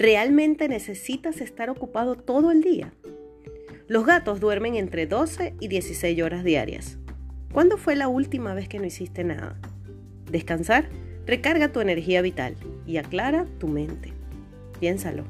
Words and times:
¿Realmente 0.00 0.66
necesitas 0.66 1.42
estar 1.42 1.68
ocupado 1.68 2.14
todo 2.14 2.52
el 2.52 2.62
día? 2.62 2.90
Los 3.86 4.06
gatos 4.06 4.40
duermen 4.40 4.76
entre 4.76 5.06
12 5.06 5.52
y 5.60 5.68
16 5.68 6.22
horas 6.22 6.42
diarias. 6.42 6.96
¿Cuándo 7.52 7.76
fue 7.76 7.96
la 7.96 8.08
última 8.08 8.54
vez 8.54 8.66
que 8.66 8.78
no 8.78 8.86
hiciste 8.86 9.24
nada? 9.24 9.60
Descansar 10.24 10.88
recarga 11.26 11.70
tu 11.70 11.82
energía 11.82 12.22
vital 12.22 12.56
y 12.86 12.96
aclara 12.96 13.44
tu 13.58 13.68
mente. 13.68 14.14
Piénsalo. 14.80 15.24